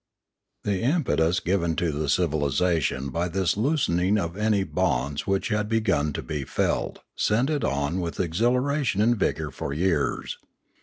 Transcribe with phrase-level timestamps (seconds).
[0.63, 5.69] The impetus given to the civilisation by this loosen ing of any bonds which had
[5.69, 10.39] been begun to be felt sent it on with exhilaration and vigour for years.